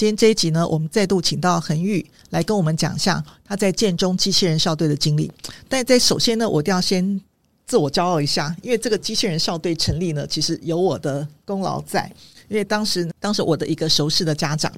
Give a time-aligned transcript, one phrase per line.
[0.00, 5.30] 今天这一集呢，我们再度请到恒玉来跟我们讲一下他在建中机器人校队的经历。
[5.68, 7.20] 但在首先呢，我一定要先
[7.66, 12.10] 自我骄傲一下，因为这个机器人校队成立呢，其实有我的功劳在。
[12.48, 14.72] 因为当时，当时我的一个熟识的家长，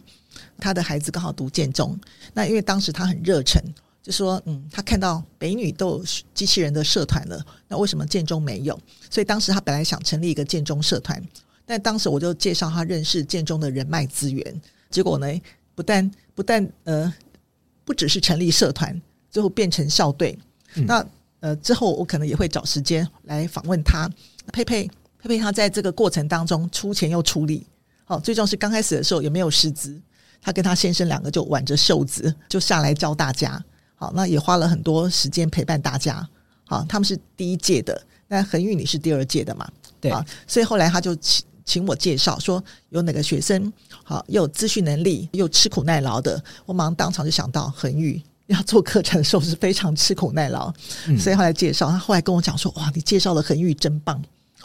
[0.58, 1.96] 他的孩子刚好读建中，
[2.34, 3.62] 那因为当时他很热忱，
[4.02, 6.04] 就说，嗯，他看到北女都有
[6.34, 8.76] 机器人的社团了，那为什么建中没有？
[9.08, 11.22] 所以当时他本来想成立一个建中社团，
[11.64, 14.60] 但当时我就介绍他认识建中的人脉资源，
[14.92, 15.26] 结果呢，
[15.74, 17.12] 不但不但呃，
[17.84, 20.38] 不只是成立社团，最后变成校队。
[20.76, 21.04] 嗯、那
[21.40, 24.08] 呃之后我可能也会找时间来访问他，
[24.52, 24.88] 佩佩。
[25.18, 27.64] 佩佩他在这个过程当中出钱又出力，
[28.04, 29.96] 好，最重要是刚开始的时候也没有师资，
[30.40, 33.64] 他跟他先生两个就挽着袖子就下来教大家，
[33.94, 36.28] 好，那也花了很多时间陪伴大家，
[36.64, 39.70] 好，他们是第一届的，那恒玉你是第二届的嘛？
[40.00, 41.16] 对啊，所以后来他就
[41.64, 43.72] 请请我介绍说有哪个学生
[44.04, 50.72] 好又有资讯能力又吃苦耐劳的，我马上当场就想到恒宇要做课程的时候是非常吃苦耐劳，
[51.06, 54.22] 嗯、所以后来介绍他后来跟我讲说哇，你介绍的恒宇真棒。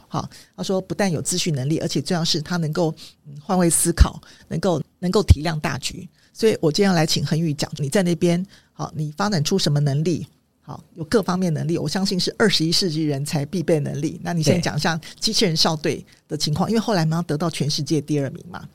[0.10, 2.94] 好，他说不但有资讯能力，而且最重要是他能够
[3.42, 6.08] 换位思考，能够能够体谅大局。
[6.32, 10.26] 所以我今天要来请恒宇讲，你在那边好，你发展出什么能力？
[10.68, 14.20] 好，有各方面能力，我相信是二十一世纪人才必备能力。
[14.22, 18.68] 那你先讲一下机器人校队的情况，因为后来嘛得到全世界第二名嘛。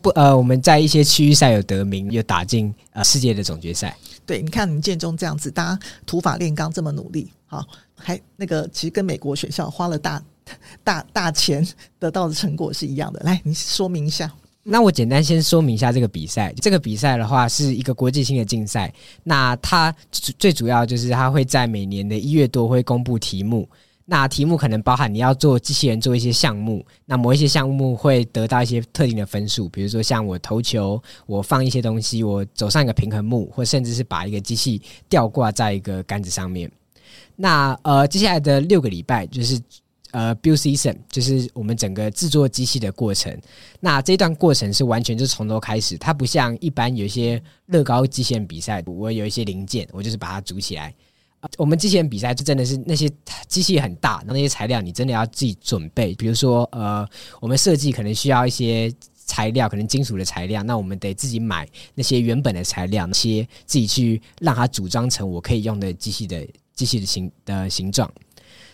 [0.00, 3.96] 不，呃，我们在一些区域赛有得名，有打进呃世界的总决赛。
[4.24, 10.22] 对，你看你们建中这样子，大家土法炼钢这么努力，好，还那个其实跟美国学校花了大。
[10.82, 11.66] 大大钱
[12.00, 14.30] 得到的成果是一样的，来，你说明一下。
[14.64, 16.52] 那我简单先说明一下这个比赛。
[16.60, 18.92] 这个比赛的话是一个国际性的竞赛，
[19.24, 19.92] 那它
[20.38, 23.68] 最主要就是它会在每年的一月多会公布题目。
[24.04, 36.70] 那题目可能包含你要做机器人做一些项目，那某一些项目会得到一些特定的分数，比如说像我投球，我放一些东西，我走上一个平衡木，或甚至是把一个机器吊挂在一个杆子上面。
[37.34, 39.60] 那呃，接下来的六个礼拜就是。
[40.12, 43.36] 呃，build season 就是我们整个制作机器的过程。
[43.80, 50.94] 那这段过程是完全就从头开始，它不像一般有一些乐高机器人比赛，我有一些零件，我就是把它组起来。
[51.56, 53.10] 我们机器人比赛就真的是那些
[53.48, 56.14] 机器很大，那那些材料你真的要自己准备。
[56.14, 57.04] 比如说，呃，
[57.40, 58.92] 我们设计可能需要一些
[59.26, 68.08] 材料，可能金属的材料，那我们得自己买那些原本的材料，那些自己去让它组装成我可以用的机器的机器的形的形状。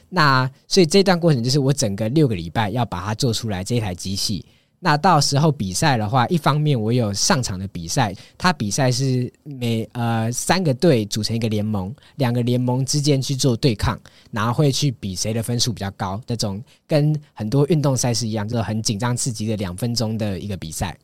[0.08, 4.44] 那所以这段过程就是我整个六个礼拜要把它做出来这一台机器。
[4.80, 20.96] 那到时候比赛的话，一方面我有上场的比赛，它比赛是每呃三个队组成一个联盟，两个联盟之间去做对抗，然后会去比谁的分数比较高，这种跟很多运动赛事一样，就很紧张刺激的两分钟的一个比赛。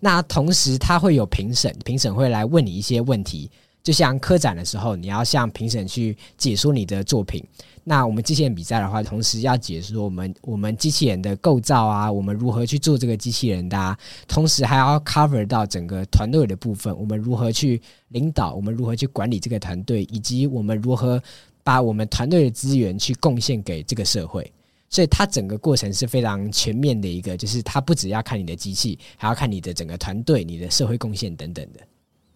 [0.00, 3.48] 那同时它会有评审，评审会来问你一些问题。
[3.84, 7.44] 就像科展的时候，你要向评审去解说你的作品。
[7.86, 13.96] 那我们机器人比赛的话，同时要解说我们我们机器人的构造啊，我们如何去做这个机器人的啊，
[14.26, 21.22] 同时还要 cover 到整个团队的部分，我们如何去领导，我们如何去管理这个团队，以及我们如何
[21.62, 24.50] 把我们团队的资源去贡献给这个社会。
[24.88, 31.80] 所以它整个过程是非常全面的一个，就是它不只要看你的机器，还要看你的整个团队、你的社会贡献等等的。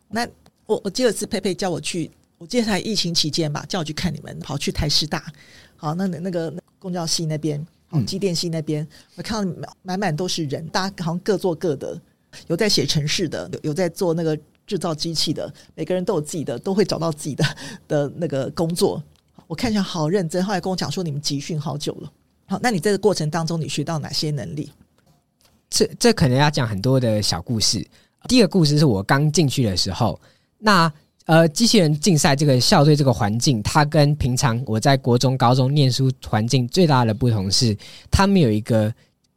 [0.09, 0.27] 那
[0.67, 5.25] 我我记得是佩佩叫我去，我记得在疫情期间吧，叫我去看你们，跑去台师大，
[5.77, 12.01] 好，那那个公交系那边，好，机电系那边，嗯、我看到满满都是人，大家好像各做各的，
[12.47, 14.39] 有在写城市的，有有在做那个
[14.69, 17.45] 制造机器的，每个人都有自己的，都会找到自己的
[17.89, 19.03] 的那个工作。
[19.49, 22.13] 我看起来好认真，后来跟我讲说你们集训好久了，
[22.47, 24.71] 好，那你这个过程当中你学到哪些能力？
[25.69, 27.85] 这这可能要讲很多的小故事。
[28.29, 30.21] 第一个故事是我刚进去的时候。
[30.61, 30.93] 那
[31.29, 37.77] 呃，机器人竞赛这个校队这个环境，它跟平常我在国中、高中念书环境最大的不同是，
[38.11, 38.91] 他们有一个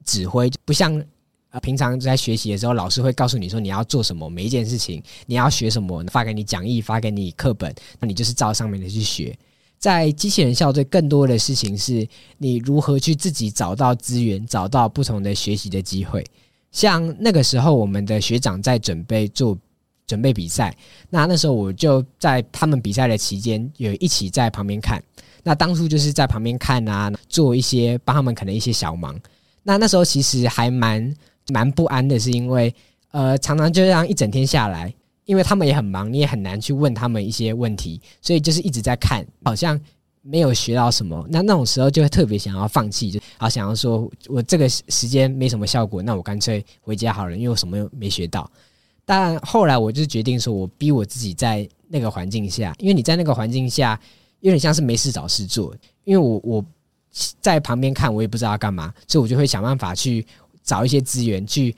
[0.05, 1.03] 指挥，不像
[1.49, 9.37] 呃平常在学习的时候，老师会告诉你说你要做什么，每一件事情你要学什么，发给你讲义，发给你课本，那你就是照上面的去学。
[9.77, 12.07] 在机器人校队，更多的事情是
[12.37, 16.25] 你如何去自己找到资源，找到不同的学习的机会。
[16.71, 19.57] 像那个时候，我们的学长在准备做。
[20.11, 20.75] 准备比赛，
[21.09, 25.01] 那那时候我就在他们比赛的期间，有一起在旁边看。
[25.41, 29.17] 那当初就是在旁边看啊，做一些帮他们可能一些小忙。
[29.63, 31.15] 那那时候其实还蛮
[31.47, 32.75] 蛮不安的，是因为
[33.11, 34.93] 呃，常常就这样一整天下来，
[35.23, 39.79] 因为他们也很忙，你也很难去问他们一些问题，所以就是一直在看，好像
[40.21, 41.25] 没有学到什么。
[41.29, 48.49] 那那种时候就会特别想要放弃，就好想要说我这个时间没什么效果，那我干脆回家好了，因为我什么又没学到。
[49.13, 53.99] 但后来我就决定说，我逼我自己在那个环境下，因为你在那个环境下
[54.39, 55.75] 有点像是没事找事做，
[56.05, 56.65] 因为我我
[57.41, 60.25] 在旁边看，我也不知道干嘛，所以我就会想办法去
[60.63, 61.75] 找一些资源去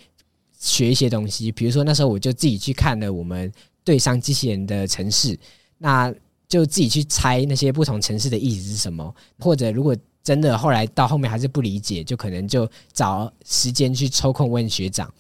[0.60, 1.52] 学一些东西。
[1.52, 3.52] 比如说那时候我就自己去看了我们
[3.84, 5.36] 对上机器人的城市，
[5.80, 6.14] 那
[6.48, 9.98] 就自己去猜那些不同城市的意思是什么，或者如果。
[10.26, 15.14] 真的，后来到后面还是不理解，就可能就找时间去抽空问学长。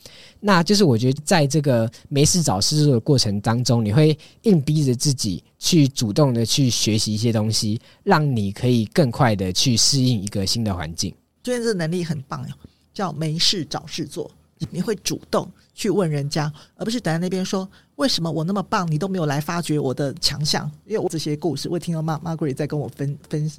[0.46, 11.16] 那就是我觉得，在这个没事找事做的过程当中，你会硬逼着自己去主动的去学习一些东西，让你可以更快的去适应一个新的环境。
[11.42, 12.54] 觉得这能力很棒哟，
[12.94, 14.30] 叫没事找事做。
[14.70, 20.70] 你会主动去问人家，而不是等在那边说为什么我那么棒，你都没有来发掘我的强项。
[20.86, 23.52] 因为我这些故事，我听到 Margaret 在跟我分分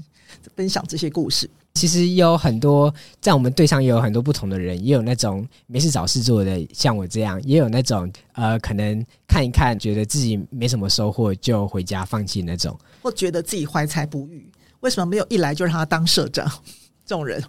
[0.55, 1.49] 分享这些故事。
[1.75, 14.49] 其实有很多在我们队上也有很多不同的人，也有那种没事找事做的，像我这样，也有那种呃，可能看一看觉得自己没什么收获就回家放弃那种，或觉得自己怀才不遇，
[14.81, 16.51] 为什么没有一来就让他当社长？
[17.05, 17.43] 这种人，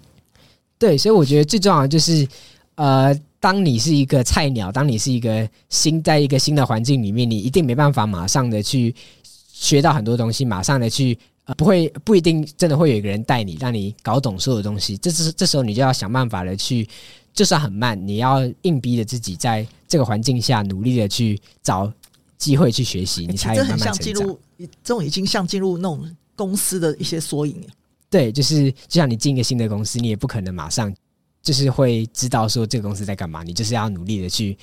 [0.77, 2.27] 对，所以我觉得最重要的就是
[2.75, 3.17] 呃。
[3.37, 8.95] 当你是一个菜鸟，当你是一个新在一个新的环境里面，你一定没办法马上的去
[9.53, 14.97] 学到很多东西，马上的去呃不会不一定真的会有一个人带你，让你搞懂所有东西。
[14.97, 16.87] 这是这时候你就要想办法的去，
[17.33, 21.91] 就算很慢，你要硬逼着自己在这个环境下努力的去找
[22.37, 23.87] 机会去学习，你才慢慢成长。
[23.87, 27.61] 这很像进入这种已经像进入那种公司的一些缩影。
[28.09, 30.93] 对，就是就像你进一个新的公司，你也不可能马上。
[31.41, 34.57] 就是会知道说这个公司在干嘛，你就是要努力的去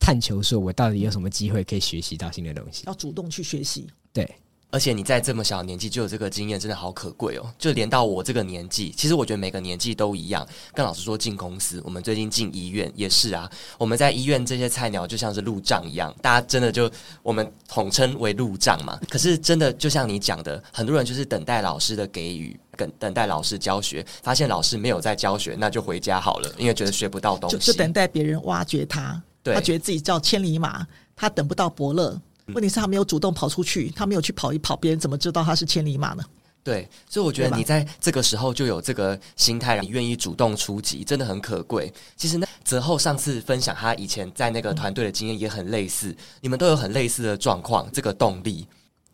[0.00, 3.86] 探求，说我到底有什么机会可以学习到新的东西，要主动去学习。
[4.12, 4.28] 对，
[4.70, 7.52] 而且你在这么小年纪就有这个经验，真的好可贵哦。
[7.58, 10.46] 就连到我这个年纪，其实我觉得每个年纪都一样。
[10.72, 13.50] 跟老师说进公司，我们最近进医院也是啊。
[13.78, 16.90] 我们在医院这些菜鸟就像是路障一样，大家真的就
[17.22, 18.98] 我们统称为路障嘛。
[19.08, 22.58] 可是真的就像你讲的，很多人就是等待老师的给予。
[22.76, 27.58] 等等待老师教学，发现老师没有在教学，那就回家好了，因为觉得学不到东西。
[27.58, 32.18] 就，就等待别人挖掘他，对他觉得自己叫千里马，他等不到伯乐。
[32.54, 36.24] 问题是，他没有主动跑出去，他没有去跑一跑，别人怎么知道他是千里马呢？
[36.62, 41.90] 对，所以我觉得你在这个时候就有这个心态，你愿意主动出击，真的很可贵。
[42.16, 48.66] 其实呢，泽厚上次分享他以前在那个团队的经验也很类似，你们都有很类似的状况，这个动力。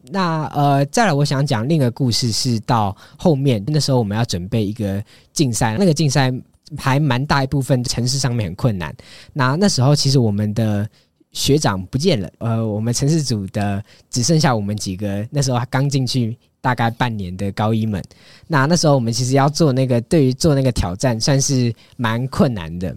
[0.08, 5.02] 那呃，再来，我想讲另一个故事，是到后面那时候我们要准备一个
[5.32, 6.32] 竞赛，那个竞赛
[6.76, 8.92] 还蛮大一部分城市上面很困难。
[9.32, 10.88] 那那时候其实我们的
[11.36, 18.02] 学长不见了，呃，我们城市组的只剩下我们几个，那时候刚进去大概半年的高一们。
[18.46, 22.96] 那那时候我们其实要做那个，对于做那个挑战算是蛮困难的。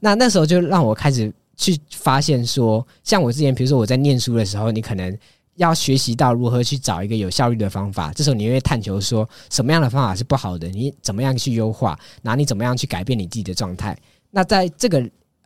[0.00, 5.16] 那那时候就让我开始去发现说，像我之前，比如说我在念书的时候，你可能。
[5.58, 13.96] 要学习到如何去找一个有效率的方法，这时候你会探求说什么样的方法是不好的，你怎么样去优化，然后你怎么样去改变你自己的状态。
[14.30, 15.02] 那在这个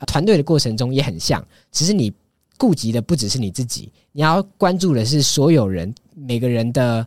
[0.09, 1.41] 团队的过程中也很像，
[1.71, 2.13] 其实你
[2.61, 7.07] 顾及的不只是你自己，你要关注的是所有人，每个人的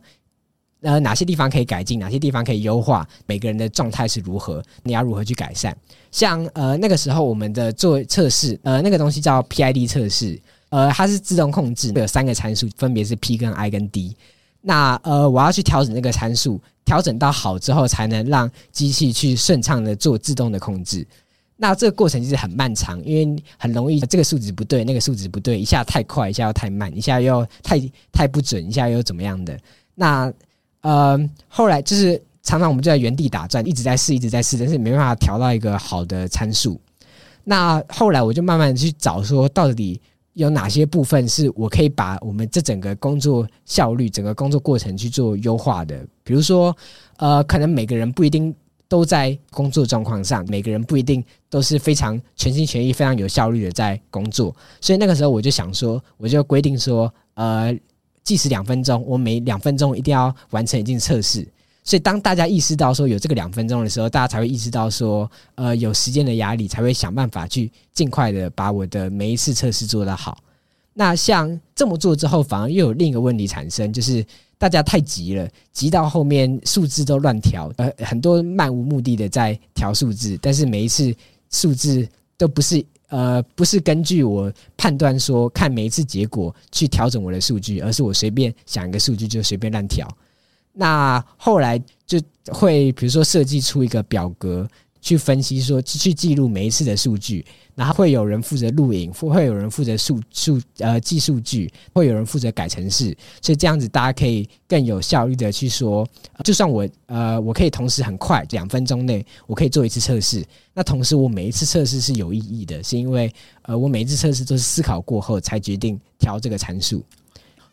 [0.80, 5.76] 呃哪些地方可以改进，哪些地方可以优化，每个人的状态是如何，你要如何去改善。
[6.10, 10.40] 像呃那个时候我们的做测试，呃那个东西叫 PID 测试。
[10.70, 14.16] 呃，它是自动控制，有三个参数，分别是 P 跟 I 跟 D。
[14.60, 21.06] 那呃，我要去调整那个参数，调整到好之后，才能让机器去顺畅的做自动的控制。
[21.66, 27.80] 那这个过程其实很漫长，因为很容易这个数值不对，那个数值不对，一下太快，一下又太慢，一下又太
[28.12, 29.58] 太不准，一下又怎么样的。
[29.94, 30.30] 那
[30.82, 31.18] 呃，
[31.48, 36.78] 后来就是常常我们就在原地打转，一直在试，一直在试，但是没办法调到一个好的参数。
[37.44, 39.98] 那后来我就慢慢去找说，到底。
[40.34, 46.04] 有哪些部分是我可以把我们这整个工作效率、整个工作过程去做优化的？
[46.24, 46.76] 比如说，
[47.18, 48.52] 呃，可能每个人不一定
[48.88, 54.54] 都在工作状况上，每个人不一定都是非常全心全意、非常有效率的在工作。
[54.80, 57.76] 所以那个时候我就想说，我就规定说，呃，
[58.22, 61.46] 计时两分钟，我每两分钟一定要完成一件测试。
[61.86, 70.38] 所以，当大家意识到说有这个两分钟的时候，大家才会意识到说，呃，有时间的压力，才会想办法去尽快的把我的每一次测试做得好。
[70.94, 74.24] 那像这么做之后，反而又有另一个问题产生，就是
[74.56, 81.14] 大家太急了，急到后面数字都乱调，呃，很多漫无目的的在调数字，但是每一次
[81.50, 82.08] 数字
[82.38, 90.08] 都不是呃，不是根据我判断说看每一次结果去调整我的数据，而是我随便想一个数据就随便乱调。
[90.72, 94.68] 那后来就会，比如说设计出一个表格，
[95.04, 97.44] 去分析说，去记录每一次的数据，
[97.74, 106.08] 然后会有人负责录影，会有人负责数数呃记数据，会有人负责改程式，所以这样子大家可以更有效率的去说，
[106.42, 110.42] 就算我呃我可以同时很快两分钟内我可以做一次测试，
[110.72, 113.30] 那同时我每一次测试是有意义的，是因为
[113.60, 117.04] 呃我每一次测试都是思考过后才决定调这个参数。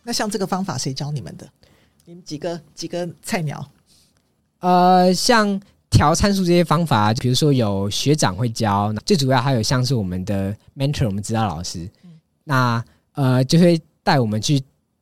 [0.04, 1.50] 那像这个方法谁教你们的？
[2.04, 3.66] 你们几个几个菜鸟？
[4.60, 5.62] 呃，像。
[5.92, 11.88] 调参数这些方法，比如说有学长会教，最主要还有像是我们的 mentor，我们指导老师，
[12.46, 12.84] 那
[13.14, 14.60] 呃就会带我们去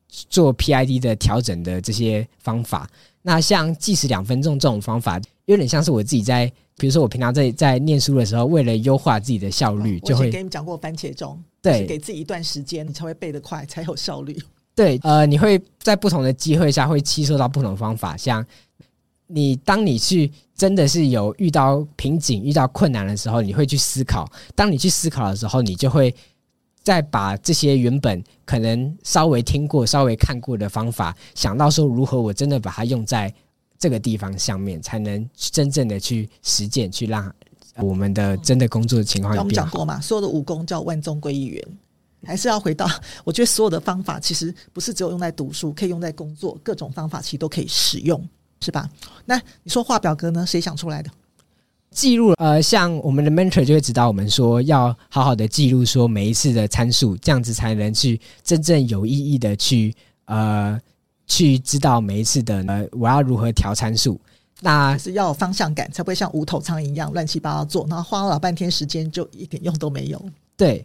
[0.08, 2.86] 做 PID 的调整的这些方法。
[3.22, 14.36] 那像计时两分钟这种方法，有点像是我自己在，比如说我平常在在念书的时候，为了优化自己的效率，就会给你们讲过番茄钟，对，给自己一段时间，你才会背得快，才有效率。
[14.74, 18.44] 对，呃，你会在不同的机会下会吸收到不同的方法，像。
[19.32, 24.30] 你当你去真的是有遇到瓶颈、遇到困难的时候，你会去思考。
[24.54, 26.14] 当你去思考的时候，你就会
[26.82, 33.32] 再把这些原本可能稍微听过、稍微看过的方法，想到说如何我真的把它用在
[33.78, 37.32] 这个地方上面，才能真正的去实践，去让
[37.76, 39.36] 我们的真的工作的情况。
[39.36, 41.64] 我们讲过嘛，所有的武功叫万中归一元，
[42.24, 42.86] 还是要回到。
[43.24, 48.22] 我觉得所有的方法其实不是只有用在读书，可以用在工作，各种方法其实都可以使用。
[48.62, 48.88] 是吧？
[49.24, 50.44] 那你说画表格呢？
[50.46, 51.10] 谁想出来的？
[51.90, 59.94] 记录呃，像我们的 mentor 就会指导我们说，要好好的记录说每一次的参数，这样子才能去真正有意义的去
[60.26, 60.78] 呃
[61.26, 64.20] 去知道每一次的呃我要如何调参数。
[64.60, 70.22] 那是要有方向感，才不会像无头苍蝇一样乱七八糟做，然后花了老半天时间就一点用都没有。
[70.56, 70.84] 对。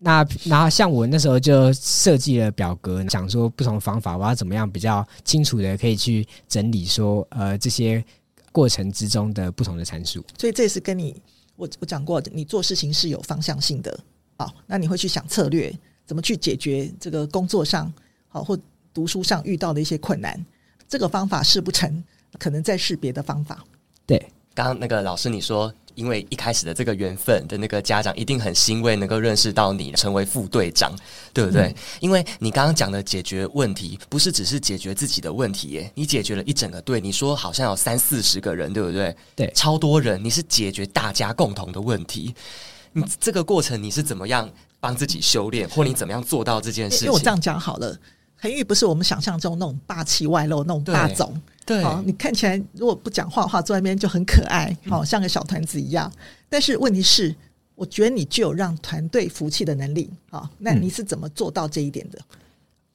[0.00, 8.04] 那然后像我那时候就设计了表格，想说不同方法，我要怎么样比较清楚的可以去整理说，呃，这些
[8.52, 10.24] 过程之中的不同的参数。
[10.38, 11.20] 所以这是跟你
[11.56, 13.98] 我我讲过，你做事情是有方向性的。
[14.36, 15.76] 好，那你会去想策略，
[16.06, 17.92] 怎么去解决这个工作上
[18.28, 18.56] 好或
[18.94, 20.46] 读书上遇到的一些困难。
[20.88, 22.04] 这个方法试不成，
[22.38, 23.64] 可能再试别的方法。
[24.06, 24.16] 对，
[24.54, 25.74] 刚刚那个老师你说。
[25.98, 30.94] 因为一开始的这个缘分的那个家长一定很欣慰，能够认识到你成为副队长，
[31.32, 31.62] 对不对？
[31.62, 37.00] 嗯、因为你刚刚讲的解决问题，不是只是解决自己的问题耶，你解决了一整个队。
[37.00, 39.16] 你说好像有三四十个人，对不对？
[39.34, 42.32] 对，超多人，你是解决大家共同的问题。
[42.92, 47.06] 你这个过程你是怎么样帮自己修炼，或你怎么样做到这件事情？
[47.06, 47.98] 因为我这样讲好了。
[48.40, 51.34] 恒玉不是我们想象中那种霸气外露那种霸总，
[51.66, 56.10] 对，好，你看起来如果不讲话的话，坐在那边就很可爱，好像个小团子一样。
[56.48, 57.34] 但是问题是，
[57.74, 62.18] 我觉得你具有让团队服气的能力，好，那你是怎么做到这一点的？
[62.18, 62.36] 嗯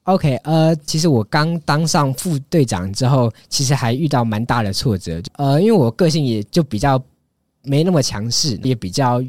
[0.03, 7.03] ，OK，呃，其实我刚当上副队长之后，其实还遇到蛮大的挫折，呃，因为我个性也就比较
[7.63, 9.21] 没那么强势，也比较。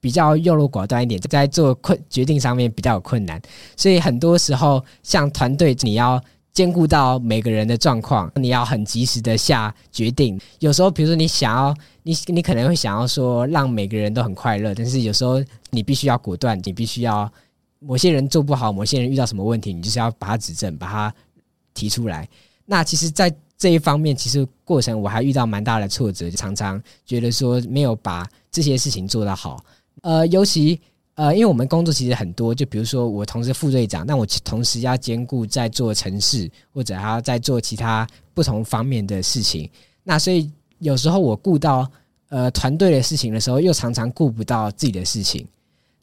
[0.00, 3.40] 比较优柔寡断一点，在做困决定上面比较有困难，
[3.76, 10.40] 所以很多时候像团队，你要兼顾到每个人的状况，你要很及时的下决定。
[10.58, 17.30] 有时候，比如说你想要，你你可能会想要说让每个人都很快乐，但是有时候你必须要果断，你必须要
[17.78, 21.14] 某些人做不好，某些人遇到什么问题，你就是要把它指正，把它
[21.74, 22.28] 提出来。
[22.66, 29.64] 那其实，在这一方面，其实过程我还遇到蛮大的挫折，常常觉得说没有把这些事情做得好。
[30.02, 30.80] 呃，尤其
[31.14, 39.68] 呃，因为我们工作其实很多，就比如说我同时副队长，那我同时要兼顾在做城市，或者还要在做其他不同方面的事情。
[40.04, 41.90] 那所以有时候我顾到
[42.28, 45.44] 呃团队的事情的时候，又常常顾不到自己的事情。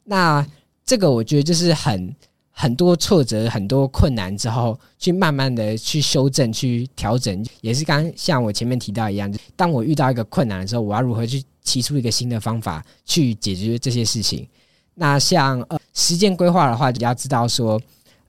[0.04, 0.46] 那
[0.84, 2.14] 这个我觉得就是很
[2.50, 14.46] 很多挫折、很多困难之后，去慢慢的去修正、去调整，也是刚像我前面提到一样，当我遇到一个困难的时候，我要如何去提出一个新的方法去解决这些事情。
[14.94, 17.78] 那像呃时间规划的话，你要知道说，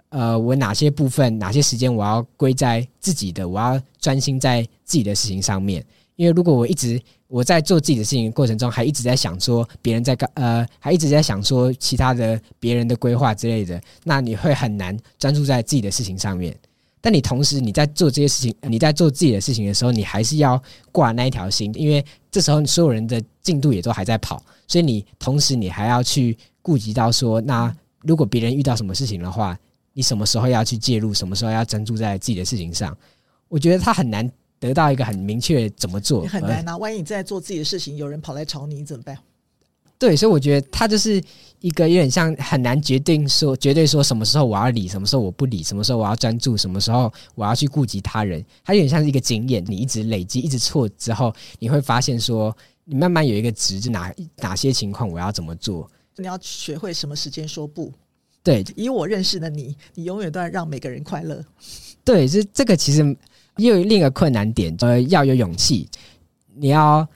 [0.10, 5.86] 呃，我哪些部分、哪些时间我要归在自己的，我要专心在自己的事情上面。
[6.18, 16.54] 因为如果我一直我在做自己的事情过程中，还一直在想说别人在干，呃，还一直在想说其他的别人的规划之类的，那你会很难专注在自己的事情上面。
[17.00, 22.04] 但你同时你在做这些事情，你在做自己的事情的时候，你还是要挂那一条心，因为
[22.38, 29.58] 这时候所有人的进度也都还在跑，所以你同时你还要去顾及到说，那如果别人遇到什么事情的话，
[29.92, 32.96] 你什么时候要去介入，什么时候要专注在自己的事情上？
[33.48, 36.78] 我觉得他很难得到一个很明确怎么做，很难啊！
[36.78, 39.18] 万一你在做自己的事情，有人跑来吵你，你怎么办？
[40.00, 41.22] 对，所以我觉得他就是
[41.60, 48.44] 一个有点像很难决定说绝对说什么时候我要理，什么时候我不理，什么时候我要专注，什么时候我要去顾及他人。
[48.64, 55.90] 他有点像是一个经验，你一直累积，一直错之后，你会发现说你慢慢有一个值，就哪哪些情况我要怎么做？
[56.18, 57.92] 你要学会什么时间说不。
[58.44, 61.44] 对，以我认识的你，你永远都要让每个人快乐。
[62.04, 63.04] 对，这这个其实
[63.58, 65.90] 又有另一个困难点，呃，要有勇气。
[66.56, 67.08] 你要，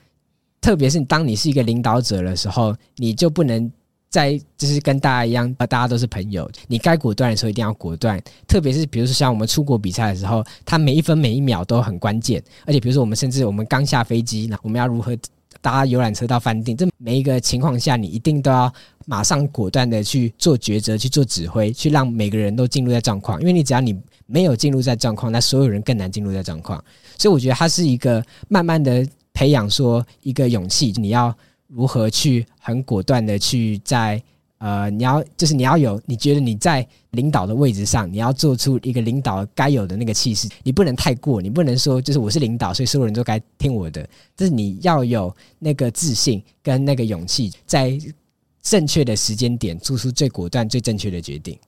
[0.62, 3.70] 特别是当你是一个领导者的时候，你就不能
[4.08, 6.48] 再就是跟大家一样，大家都是朋友。
[6.68, 8.22] 你该果断的时候一定要果断。
[8.46, 12.40] 特别是比如说像我们出国比赛的时候，它每一分每一秒都很关键。
[12.64, 15.18] 而且比如说我们甚至我们刚下飞机，那我们要如何
[15.60, 16.76] 搭游览车到饭店？
[16.76, 18.72] 这每一个情况下，你一定都要
[19.04, 23.40] 马上果断的去做抉择，去做指挥，去让每个人都进入在状况。
[23.40, 26.82] 因为你只要你没有进入在状况，那所有人更难进入在状况。
[27.18, 29.04] 所以我觉得它是一个慢慢的。
[29.32, 31.36] 培养说一个勇气，你要
[31.66, 34.22] 如何去很果断的去在
[34.58, 47.98] 呃，你要就是你要有你觉得你在领导的位置上，你要做出一个领导该有的那个气势，你不能太过，你不能说就是我是领导，所以所有人都该听我的，就是你要有那个自信跟那个勇气，在
[48.62, 51.58] 正确的时间点做出最果断、最正确的决定。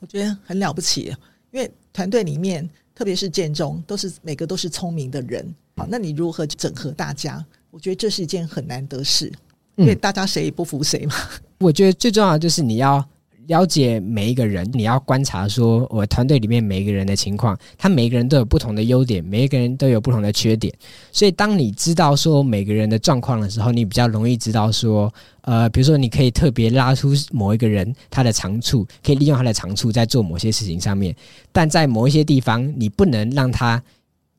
[0.00, 1.14] 我觉得很了不起，
[1.52, 5.54] 因为团队里面，特别是建中，都是每个都是聪明的人。
[5.76, 7.44] 好，那你如何整合大家？
[7.70, 9.30] 我觉得这是一件很难得事，
[9.76, 11.14] 因为大家谁也不服谁嘛。
[11.14, 13.06] 嗯， 我觉得最重要的就是你要
[13.48, 20.72] 了解每一个人，你要观察说我团队里面每一个人的情况，他每一个人都有不同的优点，每一个人都有不同的缺点。
[21.12, 31.14] 所以当你知道说每个人的状况的时候，你比较容易知道说，呃，比如说你可以特别拉出某一个人他的长处，可以利用他的长处在做某些事情上面，
[31.52, 33.82] 但在某一些地方你不能让他。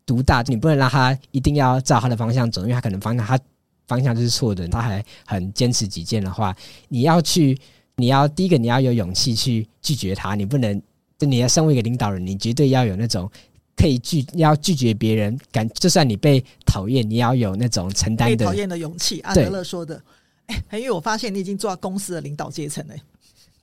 [0.07, 3.37] 独大，你不能让他一定要照他的方向走，因为他可能方向他
[3.87, 6.55] 方向就是错的，他还很坚持己见的话，
[6.87, 7.59] 你要去，
[7.97, 10.81] 你要第一个你要有勇气去拒绝他，你不能，
[11.17, 13.29] 就你要身为一个领导人，你绝对要有那种
[13.75, 19.19] 可以拒，要拒绝别人，敢就算你被讨厌，你要有那种承担的被讨厌的勇气。
[19.21, 20.01] 阿德勒说的，
[20.45, 22.95] 哎，因为我发现你已经做到公司的领导阶层了。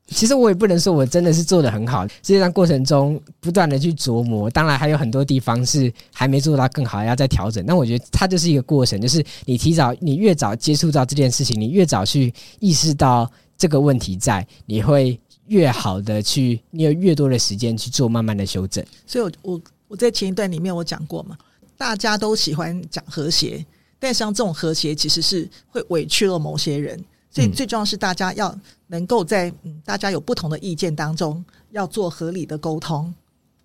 [0.08, 7.64] 其实我也不能说我真的是做得很好，实际上过程中不断的去琢磨，当然还有很多地方是还没做到更好，要再调整。
[7.66, 18.84] 那我觉得它就是一个过程，就是你提早，你越早接触到这件事情，你越早去意识到这个问题在，你会越好的去，你有越多的时间去做慢慢的修正。
[19.06, 21.36] 所以，我我我在前一段里面我讲过嘛，
[21.78, 23.64] 大家都喜欢讲和谐，
[23.98, 27.02] 但像这种和谐其实是会委屈了某些人。
[27.34, 33.12] 所以最重要是大家要能够在嗯，大家有不同的意见当中，要做合理的沟通。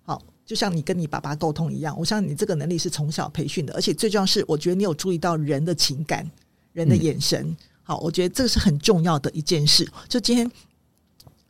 [0.02, 6.28] 好，就像你跟你爸爸沟通一样，我相信你这个能力是从小培训的，而且最重要是，我觉得你有注意到人的情感、
[6.72, 7.56] 人的眼神。
[7.84, 9.88] 好，我觉得这个是很重要的一件事。
[10.08, 10.50] 就今天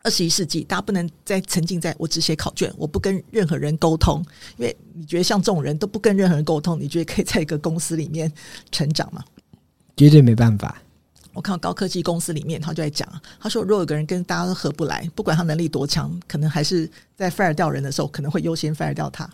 [0.03, 4.23] 二十一世纪，大家不能再沉浸在我只写考卷，我不跟任何人沟通，
[4.59, 8.31] 因为你觉得像这种人都不跟任何人沟通，你觉得可以在一个公司里面
[8.71, 9.25] 成长吗？
[9.97, 10.83] 绝对没办法。
[11.33, 13.09] 我看到高科技公司里面，他就在讲，
[13.41, 19.29] 他说，如果有个人跟大家都合不来，不管他能力多强，可能还是在 fire 掉人的时候，可能会优先 fire 掉他。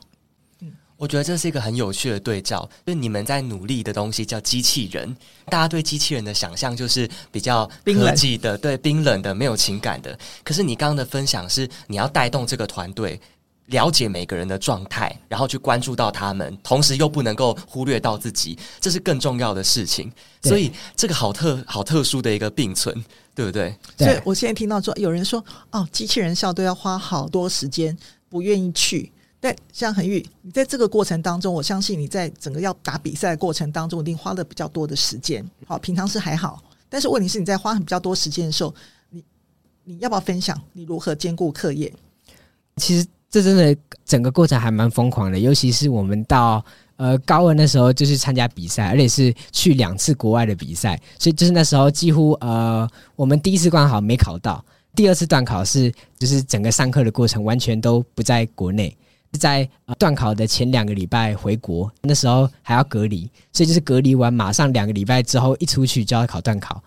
[0.60, 10.18] 嗯，我觉得这是一个很有趣的对照，就是你们在努力的东西叫机器人，大家对机器人的想象就是比较科技的，对，冰冷的，没有情感的。
[10.44, 13.20] 可是你刚刚的分享是，你要带动这个团队。
[13.66, 20.10] 了解每个人的状态，然后去关注到他们，同时又不能够忽略到自己，这是更重要的事情。
[20.42, 22.94] 所以这个好特好特殊的一个并存，
[23.34, 23.76] 对不对？
[23.98, 27.96] 所以我现在听到说有人说哦，机器人校队要花好多时间，
[28.28, 29.10] 不愿意去。
[29.40, 35.44] 但像恒宇，你在这个过程当中，我相信你在整个要打比赛的过程当中，一定花了比较多的时间。
[35.66, 38.72] 好，平常是还好，但是问题是你在花很比较多时间的时候，
[39.10, 39.24] 你
[39.82, 41.92] 你要不要分享你如何兼顾课业？
[42.76, 43.04] 其实。
[43.30, 46.64] 这真的整个过程还蛮疯狂的，尤其是我们到
[46.96, 58.96] 呃高二的时候，就是参加比赛，而且是去两次国外的比赛，所以就是那时候几乎呃我们第一次段考没考到，第二次段考是就是整个上课的过程完全都不在国内，
[59.38, 66.82] 在呃段考的前两个礼拜回国，那时候还要隔离，所以就是隔离完马上两个礼拜之后一出去就要考段考。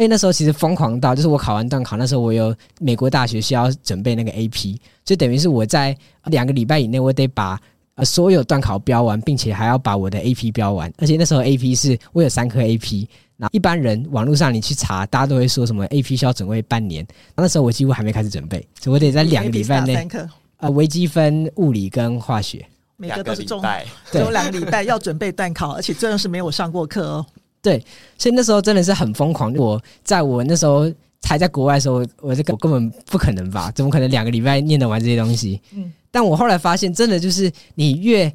[0.00, 7.60] 因为那时候其实疯狂到，就是我考完段考，那时候我有美国大学需要准备那个 AP，就等于是我在两个礼拜以内，我得把
[7.96, 10.90] 呃所有段考标完，并且还要把我的 AP 标完。
[10.96, 19.94] 而且那时候 AP 是我有三科 AP，那一般人网络上你去查，大家都会说什么 AP 需要准备半年，那时候我几乎还没开始准备，所以我得在两个礼拜内。
[19.94, 22.64] 三科呃，微积分、物理跟化学，
[22.96, 23.62] 每个都是重，
[24.10, 27.26] 只有两个礼拜要准备段考，而且真的是没有上过课哦。
[27.62, 27.84] 对，
[28.16, 29.52] 所以那时候真的是很疯狂。
[29.54, 33.70] 我在我那时候才在国外的时候，我这个我根本不可能吧？
[33.72, 35.60] 怎么可能两个礼拜念得完这些东西？
[35.72, 38.32] 嗯，但我后来发现，真的就是你越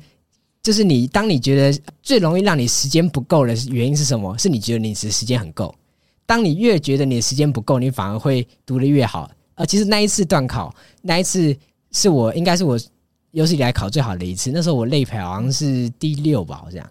[0.61, 4.37] 就是你当你觉得最容易让你时间不够的原因是什么？
[4.37, 5.73] 是你觉得你的时间很够。
[6.27, 9.29] 当你越觉得你的时间不够，你反而会读得越好。
[9.55, 11.55] 呃，其实那一次断考，那一次
[11.91, 12.79] 是我应该是我
[13.31, 14.51] 有史以来考最好的一次。
[14.51, 16.83] 那时候我类排好像是第六吧，好像。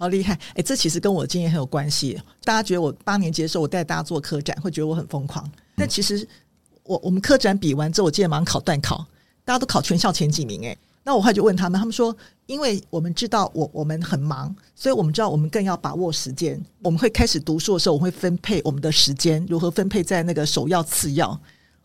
[0.00, 0.32] 好厉害！
[0.54, 2.18] 哎，这其实跟我经验很有关系。
[2.42, 5.46] 大家觉得我八年级的时候，我带大家做科展，会觉得我很疯狂。
[5.76, 6.26] 但其实
[6.84, 9.04] 我我们科展比完之后，我记得马上考段考，
[9.44, 10.64] 大家都考全校前几名。
[10.64, 16.58] 哎，那我后来就问他们，他们说，因为我们知道我我们很忙，所以我们知道我们更要把握时间。
[16.82, 21.38] 我们会开始读书的时候，我会分配我们的时间，如何分配在那个首要次要。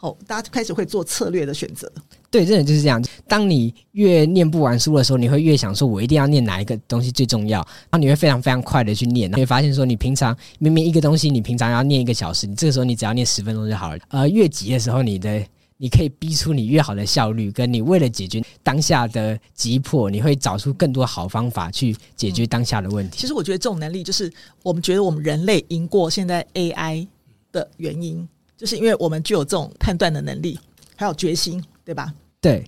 [0.06, 1.92] 好，大家开始会做策略的选择。
[2.30, 3.04] 对，真的就是这样。
[3.28, 15.44] 当你越念不完书的时候，你会越想说：“我一定要念哪一个东西最重要。”然后你会非常非常快的去念，你会发现说：“你平常明明一个东西，你平常要念一个小时，你这个时候你只要念十分钟就好了。”呃，越急的时候，你的
[15.78, 23.18] 你可以逼出你越好的效率，跟你为了解决当下的急迫，你会找出更多好方法去解决当下的问题。
[23.20, 27.08] 其实我觉得这种能力就是我们觉得我们人类赢过现在 AI
[27.52, 30.60] 的原因，就是因为我们具有这种判断的能力，
[30.96, 32.14] 还有决心，对吧？
[32.40, 32.64] 对，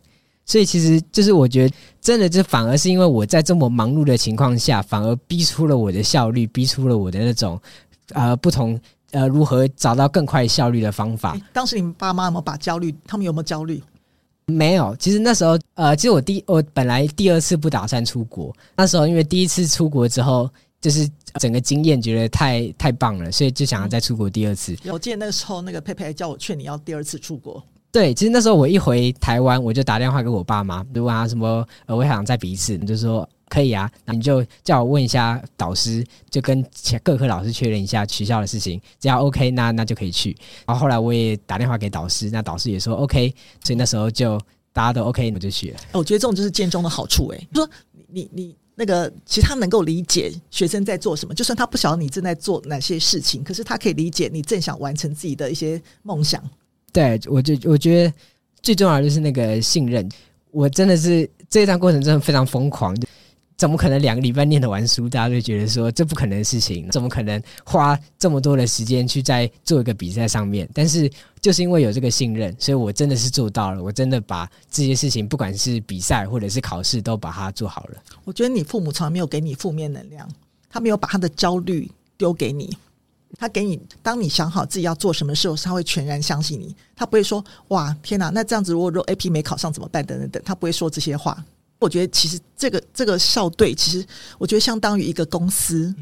[0.46, 7.60] 所以其实就是我觉得，真的就反而是因为我在这么忙碌的情况下，反而逼出了我的效率，逼出了我的那种
[8.14, 8.80] 呃不同
[9.12, 11.38] 呃如何找到更快效率的方法。
[11.54, 12.94] 当时你们爸妈有没有把焦虑？
[13.06, 13.82] 他们有没有焦虑？
[14.48, 14.96] 没有。
[14.98, 21.10] 其实那时候呃，其实我第我本来第二次不打算出国，那时候因为第一次出国之后，就是
[21.40, 24.74] 整个经验觉得太太棒了，所以就想要再出国第二次。
[24.84, 27.64] 嗯、我记得那时候，那个佩佩还叫我劝你要第二次出国。
[27.90, 36.64] 对，其实那时候我一回台湾，我就打电话给我爸妈，就问他什么，呃，我想再比一次，你就说可以啊，那你就叫我问一下导师，就跟
[37.02, 40.36] 各科老师确认一下学校的事情，只要 OK，那那就可以去。
[40.68, 44.38] 然后后来我也打电话给导师，那导师也说 OK，所以那时候就
[44.74, 45.80] 大家都 OK，我就去了。
[45.94, 47.68] 我觉得这种就是建中的好处，诶，说
[48.10, 56.40] 你你那个其实他能够理解学生在做什么，就算他不晓得你正在做哪些事情，可是他可以理解你正想完成自己的一些梦想。
[56.94, 58.14] 对，我就我觉得
[58.62, 60.08] 最重要的就是那个信任。
[60.52, 62.96] 我真的是这一段过程真的非常疯狂，
[63.58, 65.10] 怎么可能两个礼拜念得完书？
[65.10, 70.70] 大家就觉得说这不可能的事情，怎么可能花这么多的时间去在做一个比赛上面？
[70.76, 73.82] 但是就是因为有这个信任，所以我真的是做到了。
[73.82, 77.98] 我真的把这些事情，不管是比赛或者是考试，都把它做好了。
[78.24, 80.30] 我觉得你父母从来没有给你负面能量，
[80.70, 82.78] 他没有把他的焦虑丢给你。
[83.40, 86.74] 他给你，当你想好自己要做什么时候，他会全然相信你。
[86.96, 91.44] 他不会说：“哇，天哪，那这样子如果如果 AP 没考上怎么办？”等等等，他不会说这些话。
[91.80, 94.06] 我觉得其实这个这个校队，其实
[94.38, 95.94] 我觉得相当于一个公司，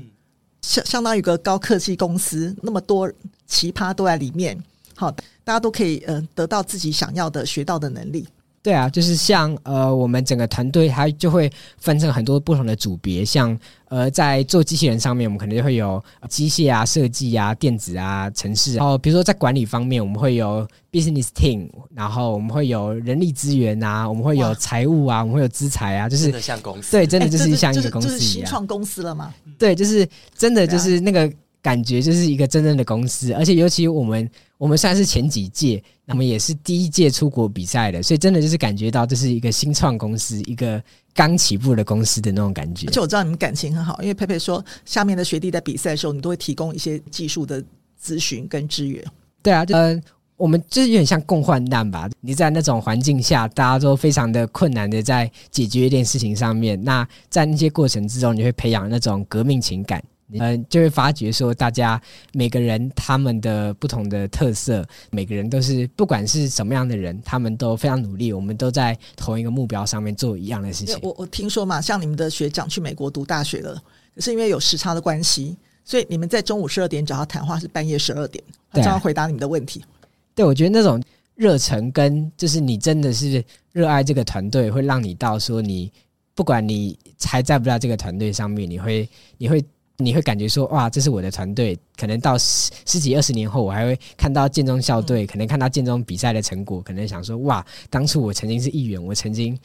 [0.62, 3.12] 相相当于一个高科技公司，那么多
[3.46, 4.58] 奇葩都在里面。
[4.96, 5.12] 好，
[5.44, 8.26] 大家都可以呃得到自己想要的、学到的能力。
[8.66, 13.56] 对啊，就是像呃，我们整个团队它就会分成很多不同的组别，像
[13.90, 18.74] 呃，在做机器人上面，我们可能就会有机械啊、设计啊、电子啊、程式。
[18.74, 29.32] 然后比如说在管理方面，我们会有 business team，然后我们会有人力资源啊，我们会有财务啊，我们会有资财啊，就是真的像公司，对，真的就是像一个公司一样，就是新创公司了吗？
[29.60, 31.32] 对，就是真的就是那个
[31.66, 34.30] 感觉，就是一个真正的公司，而且尤其我们。
[34.58, 40.82] 我们算是前几届，那么也是第一届出国比赛的，所以真的就是感觉到这是一个新创公司，一个
[41.14, 42.88] 刚起步的公司的那种感觉。
[42.88, 47.62] 而且我知道你们感情很好，因为佩佩说，下面的学弟在比赛的时候，你都会提供一些技术的
[48.02, 49.04] 咨询跟支援。
[49.44, 50.02] 对啊，呃，
[50.38, 52.10] 我们就是有点像共患难吧。
[52.22, 60.02] 你在那种环境下，大家都非常的困难的在解决一件事情上面，那在那些过程之中，你会培养那种革命情感。
[60.34, 62.02] 嗯，就会发觉说，大家
[62.34, 70.98] 每个人他们的不同的特色，每个人都是不管是什么样的人，他们都非常努力，我们都在同一个目标上面做一样的事情。
[71.04, 73.80] 我我听说嘛，像你们的学长去美国读大学了，
[74.16, 79.86] 可是因为有时差的关系，所以你们在中午十二点找他谈话是半夜十二点，他正要回答你们的问题。
[80.34, 81.00] 对，我觉得那种
[81.36, 85.92] 热忱跟就是你真的是热爱这个团队，会让你到说你
[86.34, 89.08] 不管你还在不在这个团队上面，你会
[89.38, 89.64] 你会。
[89.98, 91.78] 你会感觉说哇，这是我的团队。
[91.98, 99.58] 可能到十十几二十年后，我还会看到建中校队，可能看到建中比赛的成果，可能想说哇，当初我曾经是议员，我曾经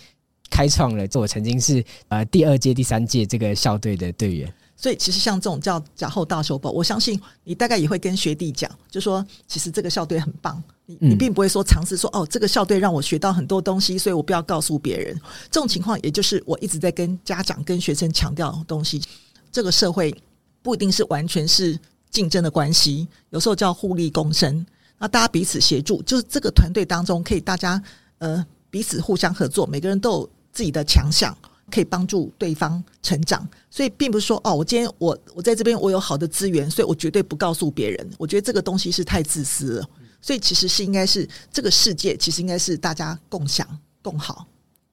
[0.49, 4.53] 开创了，这我曾经是呃第二届、第三届这个校队的队员。
[4.77, 15.15] 所以其实像这种叫假后大修补，我相信你大概也会跟学弟讲，就说其实这个校队很棒，你你并不会说尝试说哦，这个校队让我学到很多东西，所以我不要告诉别人。
[15.51, 19.03] 这种情况，也就是我一直在跟家长、跟学生强调的东西。
[19.51, 20.15] 这个社会
[20.63, 21.79] 不一定是完全是
[22.11, 24.65] 竞争的关系，有时候叫互利共生。
[24.99, 27.83] 那大家彼此协助，就是这个团队当中可以大家
[28.19, 31.37] 呃彼此互相合作，每个人都有自己的强项，
[31.71, 33.49] 可以帮助对方成长。
[33.71, 38.11] 所以并不是说哦，我今天我我在这边我有好的资源，所以我绝对不告诉别人。
[38.19, 39.89] 我觉得这个东西是太自私了。
[40.23, 43.67] 所以其实是应该是这个世界，其实应该是大家共享
[44.03, 44.47] 共好。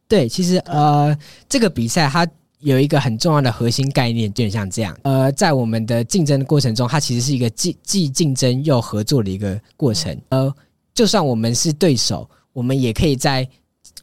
[0.07, 1.13] 对，其实呃，
[1.49, 2.25] 这个比赛它
[2.59, 4.97] 有一个很重要的核心概念，就像这样。
[5.03, 10.19] 呃，在我们的竞争的过程中，它其实是一个既既竞争又合作的一个过程。
[10.29, 10.53] 呃，
[10.93, 13.47] 就算我们是对手，我们也可以在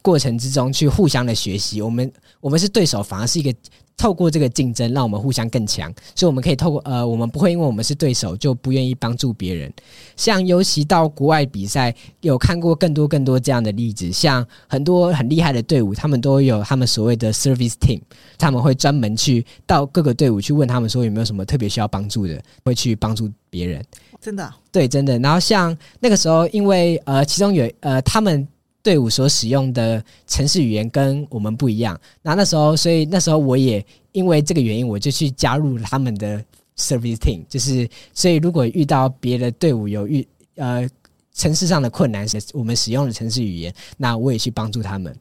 [0.01, 1.81] 过程之中去互相的学习。
[1.81, 3.53] 我们我们是对手，反而是一个。
[3.97, 9.71] 透过这个竞争，让我们互相更强，所以我们可以透过呃，我们不会因为我们是对手就不愿意帮助别人。
[10.15, 17.99] 像尤其到国外比赛，有看过更多更多这样的例子，像很多很厉害的队伍，他们都有他们所谓的 service team，
[18.37, 23.83] 他们会专门去到各个队伍去问他们说有没有什么特别需要帮助的，会去帮助别人。
[24.19, 24.55] 真的啊？
[24.71, 25.17] 对，真的。
[25.19, 28.47] 然后像那个时候，因为呃，其中有呃，他们。
[28.85, 36.39] 队伍所使用的城市语言跟我们不一样，那那时候，所以那时候我也因为这个原因，我就去加入他们的
[36.77, 40.87] service team，就是所以如果遇到别的队伍有遇呃
[41.33, 45.11] 城市上的困难，是我们使用的城市语言，那我也去帮助他们。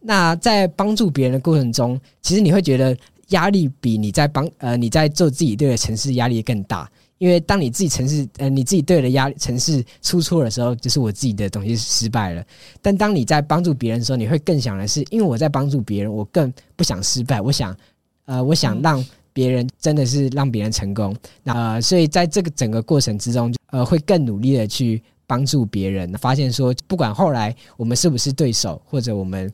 [0.00, 2.96] 那在帮助别人的过程中，其实你会觉得
[3.28, 6.90] 压力比你在帮呃你在做自己队的城市压力更大。
[7.22, 12.44] 因为当你自己城市呃你自己对的压力城市出错的时候，就是我自己的东西失败了。
[12.80, 17.40] 但当你在帮助别人的时候，你会更想的是，因为我在帮助别人，我更不想失败。
[17.40, 17.76] 我想，
[18.24, 21.14] 呃，我想让别人真的是让别人成功。
[21.44, 26.12] 那、呃、所以在这个整个过程之中，呃，会更努力的去帮助别人。
[26.14, 29.48] 发现说，不管后来我们是不是对手，或者我们。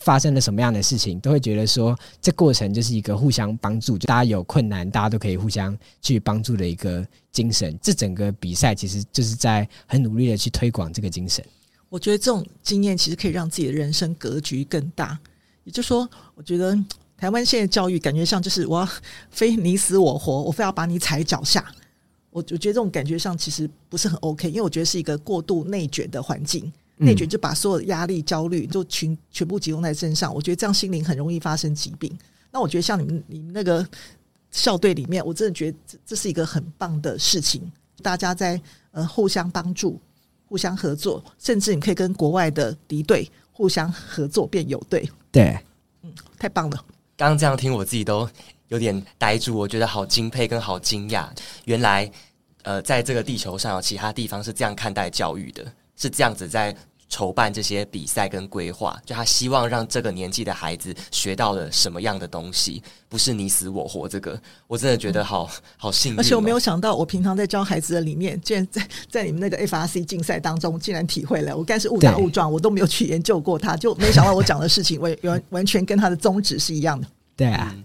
[0.00, 7.78] 发生了什么样的事情，都会觉得说，这过程就是一个互相帮助，就大家有困难，大家都可以互相去帮助的一个精神。
[7.82, 11.44] 这整个比赛其实就是在很努力的去推广这个精神。
[11.88, 15.18] 我觉得这种经验其实可以让自己的人生格局更大。
[15.64, 16.78] 也就是说，我觉得
[17.16, 18.88] 台湾现在教育感觉上就是我要
[19.30, 21.64] 非你死我活，我非要把你踩脚下。
[22.30, 26.70] 我我觉得这种感觉上其实不是很 OK，因为我觉得是一个过度内卷的环境。
[26.98, 32.16] 内卷就把所有的压力、焦虑就全全部集中在身上，我觉得这样心灵很容易发生疾病。
[32.50, 33.86] 那我觉得像你们你们那个
[34.50, 37.70] 校队里面，我真的觉得这这是一个很棒的事情，
[38.02, 40.00] 大家在呃互相帮助、
[40.46, 45.08] 互相合作，甚至你可以跟国外的敌对互相合作变友队。
[45.30, 45.58] 对，
[46.02, 46.84] 嗯，太棒了。
[47.16, 48.28] 刚刚这样听，我自己都
[48.68, 51.28] 有点呆住，我觉得好敬佩跟好惊讶。
[51.64, 52.10] 原来
[52.62, 55.64] 呃，在这个地球上有其他地方是这样看待教育的。
[55.98, 56.74] 是这样子在
[57.10, 64.06] 筹办这些比赛跟规划，就他希望让这个年纪的孩子学到了什么样的东西，不是你死我活。
[64.06, 66.20] 这个我真的觉得好、嗯、好幸运、哦。
[66.20, 71.56] 而且我没有想到，我平常在教孩子的里面，竟然在在你们那个 FRC 竞赛当中，竟然体会了。
[71.56, 77.06] 我该是误打误撞，我都没有去研究过他，就没想到我讲的事情完完完全跟他的宗旨是一样的。
[77.34, 77.72] 对啊。
[77.74, 77.84] 嗯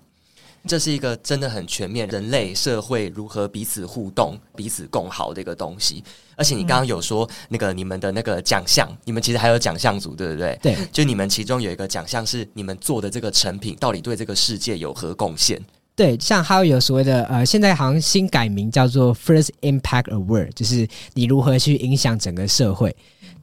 [0.65, 6.03] 这是一个真的很全面，人类社会如何彼此互动、彼此共好的一个东西。
[6.35, 10.57] 而且你刚刚有说那个你们的那个奖项，你们其实还有奖项组，对不对？
[10.61, 15.61] 对，就你们其中有一个奖项是你们做的这个成品到底对这个世界有何贡献？
[15.95, 22.95] 对，像还有所谓的呃，现在好像新改名叫做 First Impact Award，就是你如何去影响整个社会。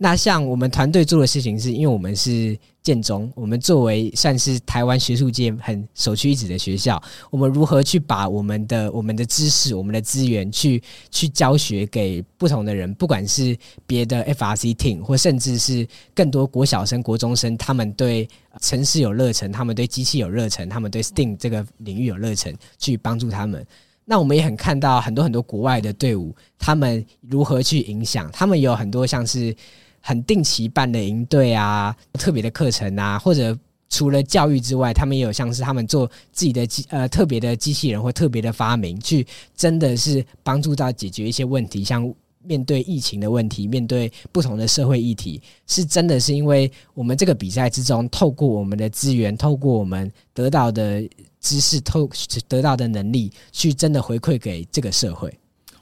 [0.03, 13.55] 那像我们团队做的事情，是因为我们是建中，我们作为算是台湾学术界很首屈一指的学校，我们如何去把我们的我们的知识、我们的资源去去教学给不同的人，不管是
[13.87, 18.27] 别的 FRC team，或甚至是更多国小生、国中生，他们对
[18.63, 23.63] 程式有热忱，他们对机器有热忱，他们对 STEAM 这个领域有热忱，去帮助他们。
[24.07, 29.55] 那我们也很看到很多很多国外的队伍，他们如何去影响，他们有很多像是。
[30.01, 33.57] 很定期办的营队啊，特别的课程啊，或者
[33.89, 51.03] 除了教育之外，他们也有像是他们做自己的机呃特别的机器人或特别的发明，去真的是帮助到解决一些问题，像面对疫情的问题，面对不同的社会议题，是真的是因为我们这个比赛之中，透过我们的资源，透过我们得到的
[51.41, 52.09] 知识，透
[52.49, 55.31] 得到的能力，去真的回馈给这个社会。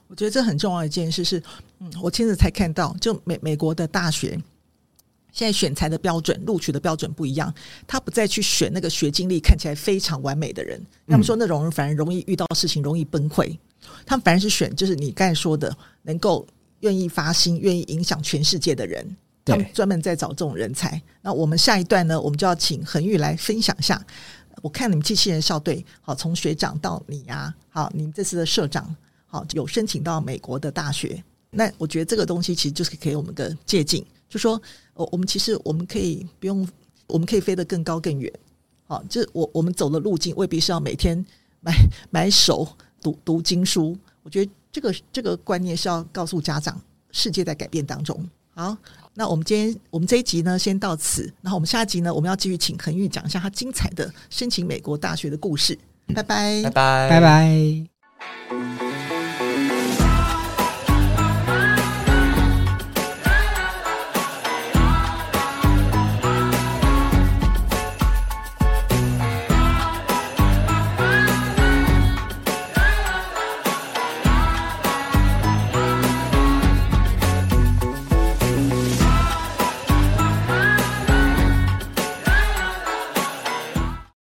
[0.08, 1.40] 我觉得这很重要的一件事是，
[1.78, 4.40] 嗯，我亲自才看到，就美美国的大学
[5.30, 7.54] 现在选材的标准、录取的标准不一样，
[7.86, 13.56] 他不再去选那个学经历看起来非常完美的人，他们说那种人反而容易遇到事情容易崩溃，
[14.06, 16.44] 他们反而是选就是你刚才说的能够
[16.80, 21.00] 愿意发心、愿意影响全世界的人，他们专门在找这种人才。
[21.20, 24.02] 那我们下一段呢，我们就要请恒玉来分享一下。
[24.62, 28.96] 我看你们机器人校队，好，从学长到你呀，好，你们这次的社长。
[29.28, 34.60] 好，有申请到美国的大学，那我觉得这个东西其实就是给我们个借鉴，就说，
[34.94, 36.66] 我我们其实我们可以不用，
[37.06, 38.32] 我们可以飞得更高更远，
[38.86, 41.24] 好，这我我们走的路径未必是要每天
[41.60, 41.72] 买
[42.10, 42.66] 买手
[43.02, 43.96] 读读经书。
[44.22, 48.28] 我觉得这个这个观念是要告诉家长，世界在改变当中。
[48.50, 48.76] 好，
[49.14, 51.22] 那我们今天我们这一集呢，先到此。
[51.42, 55.78] 然后我们下一集呢，我们要继续请恒玉讲一下他精彩的申请美国大学的故事。
[56.14, 57.97] 拜拜，拜拜，拜拜。